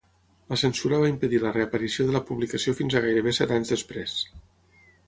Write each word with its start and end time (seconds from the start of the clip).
La 0.53 0.57
censura 0.61 1.01
va 1.03 1.11
impedir 1.11 1.41
la 1.43 1.51
reaparició 1.57 2.07
de 2.09 2.17
la 2.17 2.23
publicació 2.31 2.75
fins 2.81 2.97
a 3.03 3.07
gairebé 3.07 3.39
set 3.41 3.57
anys 3.61 3.77
després. 3.77 4.19